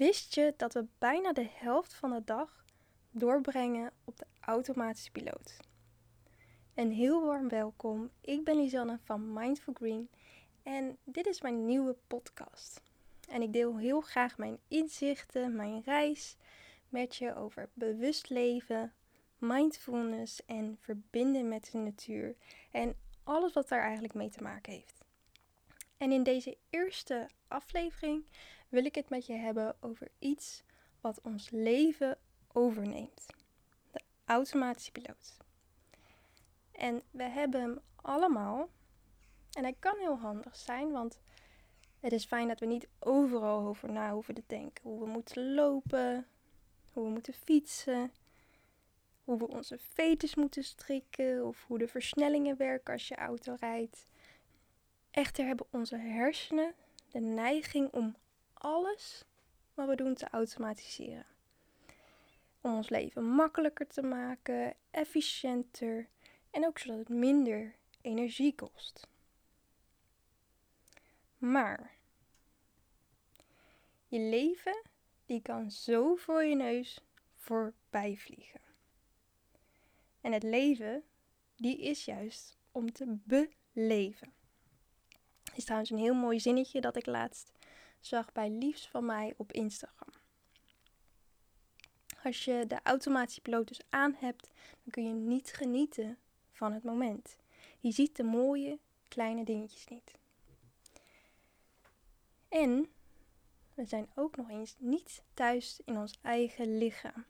[0.00, 2.64] Wist je dat we bijna de helft van de dag
[3.10, 5.56] doorbrengen op de automatische piloot?
[6.74, 8.10] Een heel warm welkom.
[8.20, 10.10] Ik ben Lisanne van Mindful Green
[10.62, 12.82] en dit is mijn nieuwe podcast.
[13.28, 16.36] En ik deel heel graag mijn inzichten, mijn reis
[16.88, 18.92] met je over bewust leven,
[19.38, 22.36] mindfulness en verbinden met de natuur
[22.70, 25.04] en alles wat daar eigenlijk mee te maken heeft.
[25.96, 28.26] En in deze eerste aflevering
[28.68, 30.62] wil ik het met je hebben over iets
[31.00, 32.18] wat ons leven
[32.52, 33.26] overneemt.
[33.90, 35.36] De automatische piloot.
[36.72, 38.68] En we hebben hem allemaal.
[39.52, 41.20] En hij kan heel handig zijn, want
[42.00, 44.90] het is fijn dat we niet overal over na hoeven te denken.
[44.90, 46.26] Hoe we moeten lopen,
[46.92, 48.12] hoe we moeten fietsen,
[49.24, 54.06] hoe we onze veters moeten strikken of hoe de versnellingen werken als je auto rijdt.
[55.10, 56.74] Echter hebben onze hersenen
[57.10, 58.16] de neiging om
[58.52, 59.24] alles
[59.74, 61.26] wat we doen te automatiseren.
[62.60, 66.08] Om ons leven makkelijker te maken, efficiënter
[66.50, 69.06] en ook zodat het minder energie kost.
[71.38, 71.92] Maar
[74.06, 74.82] je leven
[75.26, 77.00] die kan zo voor je neus
[77.34, 78.60] voorbij vliegen.
[80.20, 81.04] En het leven
[81.56, 84.32] die is juist om te beleven.
[85.60, 87.52] Is trouwens een heel mooi zinnetje dat ik laatst
[88.00, 90.08] zag bij liefst van mij op Instagram.
[92.24, 94.50] Als je de automatische piloot dus aan hebt,
[94.82, 96.18] dan kun je niet genieten
[96.52, 97.36] van het moment.
[97.80, 100.14] Je ziet de mooie kleine dingetjes niet.
[102.48, 102.88] En
[103.74, 107.24] we zijn ook nog eens niet thuis in ons eigen lichaam.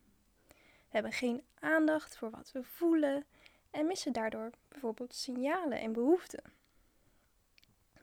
[0.57, 3.25] We hebben geen aandacht voor wat we voelen
[3.71, 6.60] en missen daardoor bijvoorbeeld signalen en behoeften.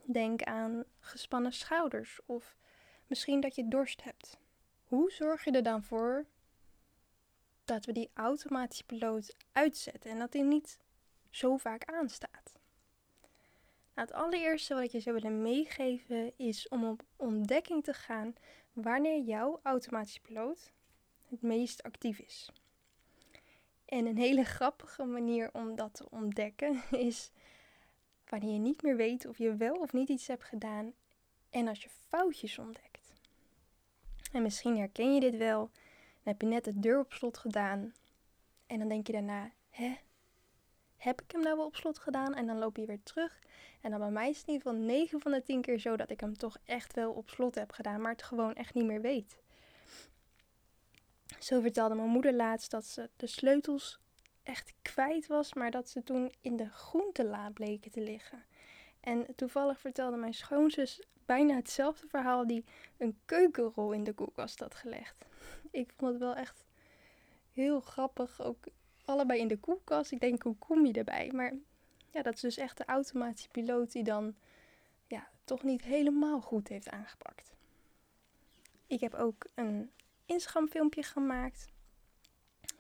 [0.09, 2.55] Denk aan gespannen schouders of
[3.07, 4.37] misschien dat je dorst hebt.
[4.83, 6.25] Hoe zorg je er dan voor
[7.65, 10.79] dat we die automatische piloot uitzetten en dat die niet
[11.29, 12.59] zo vaak aanstaat?
[13.93, 18.35] Nou, het allereerste wat ik je zou willen meegeven is om op ontdekking te gaan
[18.73, 20.71] wanneer jouw automatische piloot
[21.29, 22.51] het meest actief is.
[23.85, 27.31] En een hele grappige manier om dat te ontdekken is
[28.29, 30.93] wanneer je niet meer weet of je wel of niet iets hebt gedaan
[31.49, 33.13] en als je foutjes ontdekt.
[34.31, 35.59] En misschien herken je dit wel.
[35.59, 37.93] Dan heb je net de deur op slot gedaan
[38.67, 39.97] en dan denk je daarna, hè,
[40.97, 42.33] heb ik hem nou wel op slot gedaan?
[42.33, 43.39] En dan loop je weer terug.
[43.81, 45.95] En dan bij mij is het in ieder geval 9 van de 10 keer zo
[45.95, 48.85] dat ik hem toch echt wel op slot heb gedaan, maar het gewoon echt niet
[48.85, 49.37] meer weet.
[51.39, 53.99] Zo vertelde mijn moeder laatst dat ze de sleutels
[54.47, 58.43] echt kwijt was, maar dat ze toen in de groentela bleken te liggen.
[58.99, 62.65] En toevallig vertelde mijn schoonzus bijna hetzelfde verhaal die
[62.97, 65.25] een keukenrol in de koelkast had gelegd.
[65.71, 66.65] Ik vond het wel echt
[67.53, 68.65] heel grappig, ook
[69.05, 70.11] allebei in de koelkast.
[70.11, 71.31] Ik denk, hoe kom je erbij?
[71.33, 71.53] Maar
[72.11, 74.35] ja, dat is dus echt de automatische piloot die dan
[75.07, 77.55] ja, toch niet helemaal goed heeft aangepakt.
[78.87, 79.91] Ik heb ook een
[80.25, 81.67] Instagram-filmpje gemaakt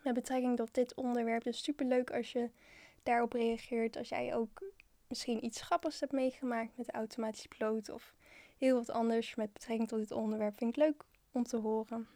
[0.07, 1.43] met betrekking tot dit onderwerp.
[1.43, 2.49] Dus super leuk als je
[3.03, 3.97] daarop reageert.
[3.97, 4.63] Als jij ook
[5.07, 8.13] misschien iets grappigs hebt meegemaakt met de automatische piloot of
[8.57, 10.57] heel wat anders met betrekking tot dit onderwerp.
[10.57, 12.07] Vind ik leuk om te horen.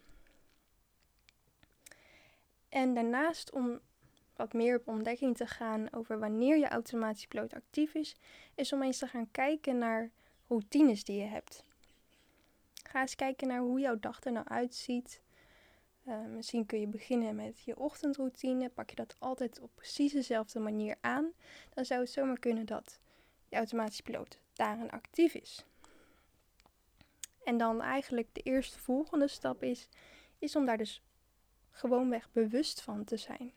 [2.70, 3.80] En daarnaast om
[4.36, 8.16] wat meer op ontdekking te gaan over wanneer je automatische piloot actief is,
[8.56, 10.12] is om eens te gaan kijken naar
[10.48, 11.64] routines die je hebt.
[12.84, 15.22] Ga eens kijken naar hoe jouw dag er nou uitziet.
[16.12, 18.70] Uh, misschien kun je beginnen met je ochtendroutine.
[18.70, 21.32] Pak je dat altijd op precies dezelfde manier aan.
[21.74, 23.00] Dan zou het zomaar kunnen dat
[23.50, 25.66] je automatische piloot daarin actief is.
[27.44, 29.88] En dan eigenlijk de eerste volgende stap is,
[30.40, 31.02] is om daar dus
[31.70, 33.54] gewoonweg bewust van te zijn.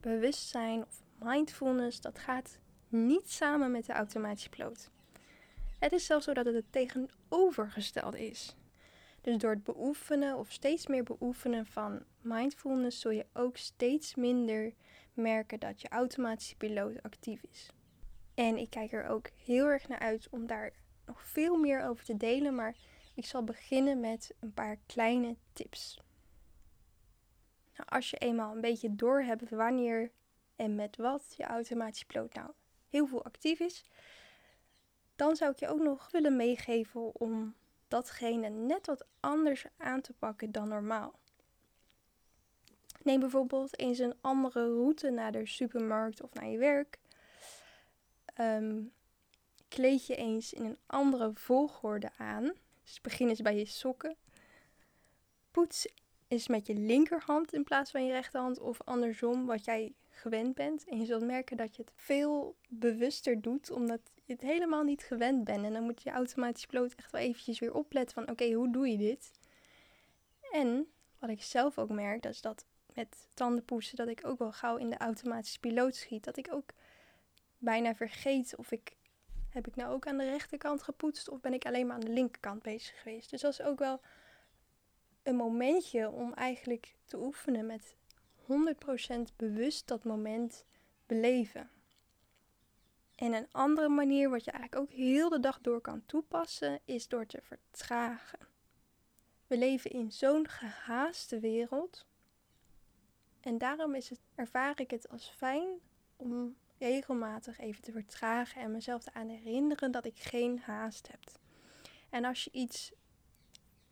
[0.00, 4.90] Bewustzijn of mindfulness, dat gaat niet samen met de automatische piloot.
[5.78, 8.56] Het is zelfs zo dat het het tegenovergestelde is.
[9.26, 14.72] Dus door het beoefenen of steeds meer beoefenen van mindfulness zul je ook steeds minder
[15.12, 17.70] merken dat je automatische piloot actief is.
[18.34, 20.72] En ik kijk er ook heel erg naar uit om daar
[21.06, 22.76] nog veel meer over te delen, maar
[23.14, 26.00] ik zal beginnen met een paar kleine tips.
[27.76, 30.10] Nou, als je eenmaal een beetje doorhebt wanneer
[30.56, 32.50] en met wat je automatische piloot nou
[32.88, 33.84] heel veel actief is,
[35.16, 37.54] dan zou ik je ook nog willen meegeven om
[37.88, 41.18] datgene net wat anders aan te pakken dan normaal.
[43.02, 46.98] Neem bijvoorbeeld eens een andere route naar de supermarkt of naar je werk.
[48.40, 48.92] Um,
[49.68, 52.52] kleed je eens in een andere volgorde aan.
[52.82, 54.16] Dus begin eens bij je sokken.
[55.50, 55.88] Poets
[56.28, 60.84] is met je linkerhand in plaats van je rechterhand of andersom wat jij gewend bent.
[60.84, 65.02] En je zult merken dat je het veel bewuster doet, omdat je het helemaal niet
[65.02, 65.64] gewend bent.
[65.64, 68.88] En dan moet je automatisch piloot echt wel eventjes weer opletten van oké, hoe doe
[68.88, 69.30] je dit?
[70.50, 70.86] En
[71.18, 72.64] wat ik zelf ook merk, dat is dat
[72.94, 76.24] met tandenpoetsen, dat ik ook wel gauw in de automatische piloot schiet.
[76.24, 76.72] Dat ik ook
[77.58, 78.96] bijna vergeet of ik
[79.48, 82.12] heb ik nou ook aan de rechterkant gepoetst of ben ik alleen maar aan de
[82.12, 83.30] linkerkant bezig geweest.
[83.30, 84.00] Dus dat is ook wel
[85.22, 87.96] een momentje om eigenlijk te oefenen met
[88.42, 88.46] 100%
[89.36, 90.64] bewust dat moment
[91.06, 91.70] beleven.
[93.16, 97.08] En een andere manier wat je eigenlijk ook heel de dag door kan toepassen is
[97.08, 98.38] door te vertragen.
[99.46, 102.06] We leven in zo'n gehaaste wereld.
[103.40, 105.68] En daarom is het, ervaar ik het als fijn
[106.16, 111.20] om regelmatig even te vertragen en mezelf te aan herinneren dat ik geen haast heb.
[112.10, 112.92] En als je iets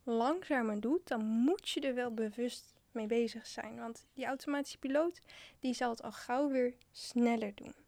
[0.03, 3.77] langzamer doet, dan moet je er wel bewust mee bezig zijn.
[3.77, 5.21] Want die automatische piloot,
[5.59, 7.84] die zal het al gauw weer sneller doen.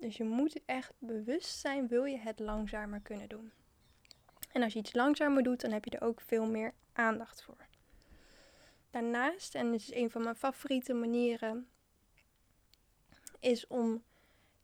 [0.00, 3.52] Dus je moet echt bewust zijn, wil je het langzamer kunnen doen.
[4.52, 7.66] En als je iets langzamer doet, dan heb je er ook veel meer aandacht voor.
[8.90, 11.68] Daarnaast, en dit is een van mijn favoriete manieren,
[13.40, 14.02] is om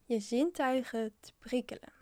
[0.04, 1.92] je zintuigen te prikkelen.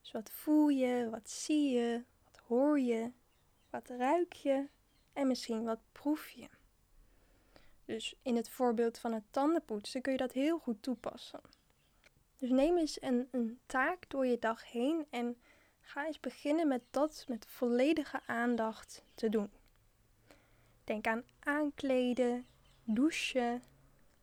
[0.00, 3.12] Dus wat voel je, wat zie je, wat hoor je,
[3.70, 4.68] wat ruik je
[5.12, 6.48] en misschien wat proef je.
[7.84, 11.55] Dus in het voorbeeld van het tandenpoetsen kun je dat heel goed toepassen.
[12.38, 13.28] Dus neem eens een,
[13.66, 15.36] taak door je dag heen en
[15.80, 19.50] ga eens beginnen met dat met volledige aandacht te doen.
[20.84, 22.46] Denk aan aankleden,
[22.84, 23.62] douchen,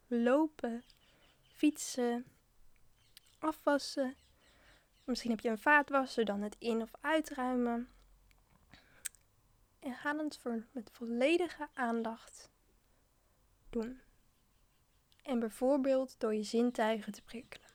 [0.08, 0.84] lopen,
[1.42, 2.26] fietsen,
[3.40, 4.16] afwassen.
[5.04, 7.90] Misschien heb je een vaatwasser, dan het in- of uitruimen.
[9.80, 10.40] En ga het
[10.72, 12.50] met volledige aandacht
[13.70, 14.02] doen.
[15.24, 17.73] En bijvoorbeeld door je zintuigen te prikkelen.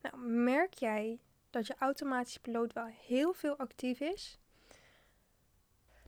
[0.00, 1.20] Nou, merk jij
[1.50, 4.38] dat je automatische piloot wel heel veel actief is?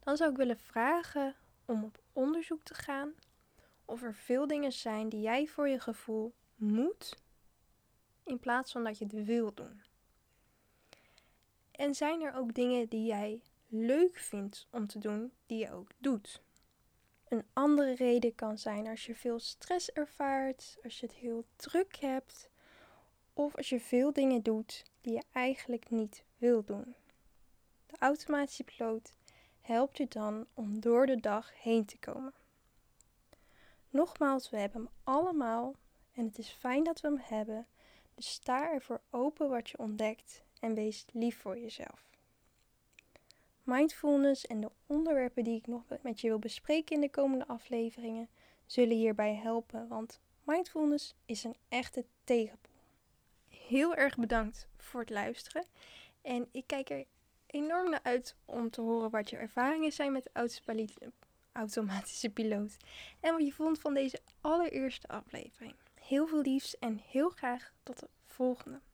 [0.03, 3.15] Dan zou ik willen vragen om op onderzoek te gaan
[3.85, 7.17] of er veel dingen zijn die jij voor je gevoel moet
[8.25, 9.83] in plaats van dat je het wil doen.
[11.71, 15.91] En zijn er ook dingen die jij leuk vindt om te doen, die je ook
[15.99, 16.43] doet?
[17.29, 21.97] Een andere reden kan zijn als je veel stress ervaart, als je het heel druk
[21.97, 22.50] hebt,
[23.32, 26.94] of als je veel dingen doet die je eigenlijk niet wil doen.
[27.87, 29.17] De automatische piloot
[29.61, 32.32] helpt je dan om door de dag heen te komen.
[33.90, 35.75] Nogmaals, we hebben hem allemaal
[36.12, 37.67] en het is fijn dat we hem hebben.
[38.14, 42.11] Dus sta ervoor open wat je ontdekt en wees lief voor jezelf.
[43.62, 48.28] Mindfulness en de onderwerpen die ik nog met je wil bespreken in de komende afleveringen
[48.67, 52.72] zullen hierbij helpen, want mindfulness is een echte tegenpool.
[53.73, 55.65] Heel erg bedankt voor het luisteren
[56.23, 57.05] en ik kijk er
[57.47, 61.13] enorm naar uit om te horen wat je ervaringen zijn met de
[61.53, 62.77] automatische piloot
[63.21, 65.75] en wat je vond van deze allereerste aflevering.
[66.01, 68.81] Heel veel liefs en heel graag tot de volgende.